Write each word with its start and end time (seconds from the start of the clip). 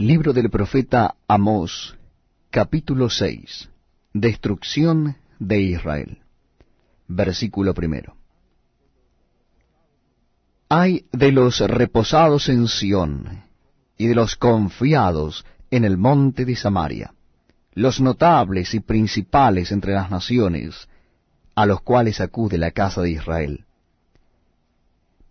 Libro 0.00 0.32
del 0.32 0.48
profeta 0.48 1.16
Amós, 1.26 1.96
capítulo 2.50 3.10
6. 3.10 3.68
Destrucción 4.12 5.16
de 5.40 5.60
Israel. 5.60 6.20
Versículo 7.08 7.74
primero. 7.74 8.14
Hay 10.68 11.06
de 11.10 11.32
los 11.32 11.58
reposados 11.58 12.48
en 12.48 12.68
Sión 12.68 13.42
y 13.96 14.06
de 14.06 14.14
los 14.14 14.36
confiados 14.36 15.44
en 15.68 15.84
el 15.84 15.96
monte 15.98 16.44
de 16.44 16.54
Samaria, 16.54 17.12
los 17.72 18.00
notables 18.00 18.74
y 18.74 18.78
principales 18.78 19.72
entre 19.72 19.94
las 19.94 20.12
naciones, 20.12 20.88
a 21.56 21.66
los 21.66 21.80
cuales 21.80 22.20
acude 22.20 22.56
la 22.56 22.70
casa 22.70 23.02
de 23.02 23.10
Israel. 23.10 23.64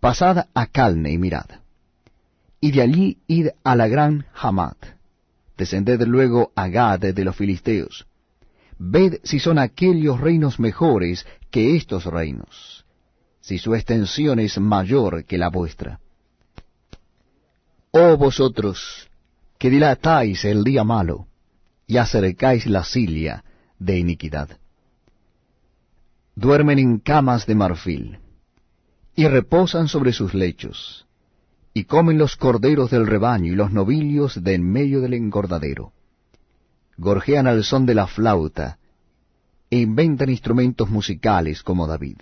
Pasad 0.01 0.49
a 0.53 0.67
Calne 0.67 1.13
y 1.13 1.17
mirad 1.17 1.66
y 2.59 2.71
de 2.71 2.81
allí 2.81 3.17
id 3.27 3.49
a 3.63 3.75
la 3.75 3.87
gran 3.87 4.25
Hamat. 4.33 4.77
Descended 5.57 6.01
luego 6.03 6.51
a 6.55 6.67
Gad 6.67 6.99
de 6.99 7.23
los 7.23 7.35
filisteos. 7.35 8.05
Ved 8.77 9.19
si 9.23 9.39
son 9.39 9.57
aquellos 9.57 10.19
reinos 10.19 10.59
mejores 10.59 11.25
que 11.49 11.75
estos 11.75 12.05
reinos, 12.05 12.85
si 13.41 13.57
su 13.57 13.73
extensión 13.73 14.39
es 14.39 14.59
mayor 14.59 15.25
que 15.25 15.37
la 15.37 15.49
vuestra. 15.49 15.99
Oh 17.91 18.17
vosotros, 18.17 19.09
que 19.57 19.71
dilatáis 19.71 20.45
el 20.45 20.63
día 20.63 20.83
malo, 20.83 21.27
y 21.87 21.97
acercáis 21.97 22.67
la 22.67 22.83
silla 22.83 23.43
de 23.79 23.97
iniquidad. 23.97 24.49
Duermen 26.35 26.77
en 26.77 26.99
camas 26.99 27.47
de 27.47 27.55
marfil, 27.55 28.19
y 29.15 29.27
reposan 29.27 29.87
sobre 29.87 30.13
sus 30.13 30.35
lechos 30.35 31.06
y 31.77 31.83
comen 31.83 32.17
los 32.17 32.37
corderos 32.37 32.89
del 32.89 33.05
rebaño 33.05 33.53
y 33.53 33.55
los 33.55 33.71
novillos 33.71 34.43
de 34.43 34.55
en 34.55 34.67
medio 34.67 34.99
del 34.99 35.13
engordadero. 35.13 35.93
Gorjean 36.97 37.45
al 37.45 37.63
son 37.63 37.85
de 37.85 37.93
la 37.93 38.07
flauta, 38.07 38.79
e 39.69 39.77
inventan 39.77 40.31
instrumentos 40.31 40.89
musicales 40.89 41.61
como 41.61 41.85
David. 41.85 42.17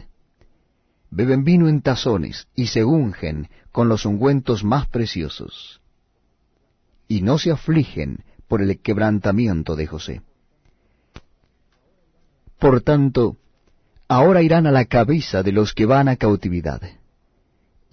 Beben 1.09 1.45
vino 1.45 1.69
en 1.69 1.79
tazones 1.81 2.49
y 2.53 2.67
se 2.67 2.83
ungen 2.83 3.47
con 3.71 3.87
los 3.87 4.05
ungüentos 4.05 4.65
más 4.65 4.89
preciosos. 4.89 5.79
Y 7.07 7.21
no 7.21 7.37
se 7.37 7.51
afligen 7.51 8.25
por 8.49 8.61
el 8.61 8.81
quebrantamiento 8.81 9.77
de 9.77 9.87
José. 9.87 10.21
Por 12.59 12.81
tanto, 12.81 13.37
ahora 14.09 14.41
irán 14.41 14.67
a 14.67 14.71
la 14.71 14.83
cabeza 14.83 15.43
de 15.43 15.53
los 15.53 15.73
que 15.73 15.85
van 15.85 16.09
a 16.09 16.17
cautividad 16.17 16.81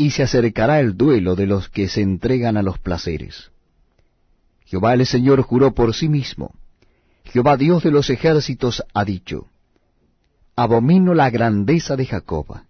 y 0.03 0.11
se 0.11 0.25
acercará 0.25 0.81
el 0.81 0.97
duelo 0.97 1.37
de 1.37 1.47
los 1.47 1.69
que 1.69 1.87
se 1.87 2.03
entregan 2.03 2.57
a 2.57 2.63
los 2.63 2.79
placeres. 2.81 3.53
Jehová 4.65 4.95
el 4.95 5.07
Señor 5.07 5.43
juró 5.43 5.75
por 5.75 5.95
sí 5.95 6.09
mismo, 6.09 6.55
Jehová 7.25 7.57
Dios 7.57 7.85
de 7.85 7.93
los 7.93 8.11
ejércitos 8.11 8.83
ha 8.95 9.05
dicho, 9.05 9.47
Abomino 10.57 11.15
la 11.15 11.31
grandeza 11.31 11.95
de 11.95 12.07
Jacob, 12.07 12.63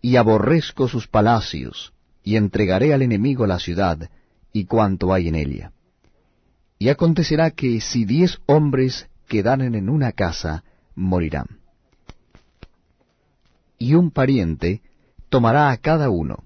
y 0.00 0.16
aborrezco 0.16 0.88
sus 0.88 1.06
palacios, 1.06 1.92
y 2.24 2.34
entregaré 2.34 2.92
al 2.92 3.02
enemigo 3.02 3.46
la 3.46 3.60
ciudad, 3.60 4.10
y 4.52 4.64
cuanto 4.64 5.14
hay 5.14 5.28
en 5.28 5.36
ella. 5.36 5.72
Y 6.80 6.88
acontecerá 6.88 7.52
que 7.52 7.80
si 7.80 8.04
diez 8.04 8.38
hombres 8.46 9.08
quedaren 9.28 9.76
en 9.76 9.88
una 9.88 10.10
casa, 10.10 10.64
morirán. 10.96 11.60
Y 13.78 13.94
un 13.94 14.10
pariente 14.10 14.82
tomará 15.28 15.70
a 15.70 15.76
cada 15.76 16.10
uno, 16.10 16.42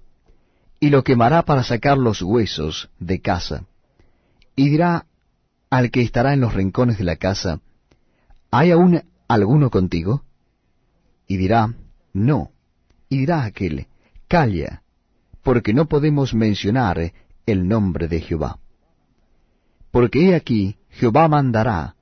y 0.81 0.91
lo 0.91 1.03
quemará 1.05 1.43
para 1.43 1.63
sacar 1.63 1.99
los 1.99 2.23
huesos 2.23 2.91
de 2.99 3.21
casa. 3.21 3.65
Y 4.55 4.69
dirá 4.71 5.07
al 5.71 5.91
que 5.91 6.03
estará 6.03 6.33
en 6.33 6.41
los 6.41 6.55
rincones 6.55 6.99
de 6.99 7.05
la 7.05 7.17
casa, 7.17 7.61
¿hay 8.51 8.71
aún 8.71 9.03
alguno 9.29 9.71
contigo? 9.71 10.23
Y 11.27 11.37
dirá, 11.37 11.75
no. 12.13 12.51
Y 13.09 13.19
dirá 13.19 13.45
aquel, 13.45 13.87
calla, 14.29 14.83
porque 15.43 15.73
no 15.73 15.87
podemos 15.87 16.35
mencionar 16.35 17.13
el 17.47 17.69
nombre 17.69 18.09
de 18.09 18.21
Jehová. 18.21 18.59
Porque 19.91 20.29
he 20.29 20.35
aquí, 20.35 20.77
Jehová 20.91 21.29
mandará, 21.29 21.95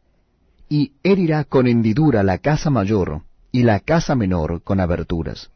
y 0.68 0.92
herirá 1.02 1.44
con 1.44 1.66
hendidura 1.66 2.22
la 2.22 2.38
casa 2.38 2.70
mayor 2.70 3.22
y 3.52 3.62
la 3.62 3.80
casa 3.80 4.14
menor 4.14 4.62
con 4.62 4.80
aberturas 4.80 5.50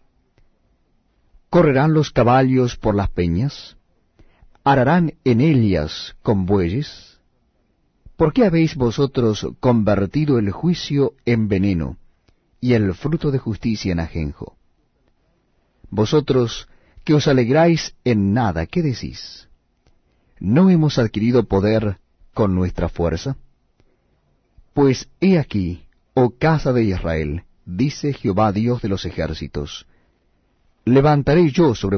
¿Correrán 1.51 1.95
los 1.95 2.11
caballos 2.11 2.77
por 2.77 2.95
las 2.95 3.11
peñas? 3.11 3.77
¿Ararán 4.65 5.15
en 5.25 5.41
ellas 5.41 6.15
con 6.23 6.45
bueyes? 6.45 7.21
¿Por 8.17 8.33
qué 8.33 8.45
habéis 8.45 8.75
vosotros 8.75 9.47
convertido 9.61 10.39
el 10.39 10.51
juicio 10.51 11.15
en 11.25 11.49
veneno 11.49 11.97
y 12.61 12.75
el 12.75 12.93
fruto 12.95 13.31
de 13.31 13.39
justicia 13.39 13.93
en 13.93 14.01
ajenjo? 14.01 14.59
Vosotros 15.89 16.69
que 17.05 17.15
os 17.15 17.29
alegráis 17.29 17.95
en 18.05 18.35
nada, 18.35 18.67
¿qué 18.67 18.83
decís? 18.83 19.49
¿No 20.39 20.69
hemos 20.69 20.99
adquirido 20.99 21.45
poder 21.45 21.99
con 22.35 22.55
nuestra 22.55 22.91
fuerza? 22.91 23.37
Pues 24.75 25.09
he 25.21 25.39
aquí, 25.39 25.87
oh 26.13 26.31
casa 26.39 26.75
de 26.75 26.85
Israel, 26.85 27.45
dice 27.65 28.13
Jehová 28.13 28.53
Dios 28.53 28.83
de 28.83 28.89
los 28.89 29.07
ejércitos, 29.07 29.87
levantaré 30.93 31.50
yo 31.50 31.75
sobre 31.75 31.87